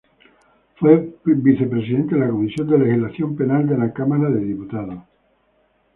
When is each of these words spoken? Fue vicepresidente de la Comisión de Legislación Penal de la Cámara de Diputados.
Fue 0.79 1.13
vicepresidente 1.23 2.15
de 2.15 2.21
la 2.21 2.31
Comisión 2.31 2.67
de 2.67 2.79
Legislación 2.79 3.35
Penal 3.35 3.67
de 3.67 3.77
la 3.77 3.93
Cámara 3.93 4.31
de 4.31 4.39
Diputados. 4.43 5.03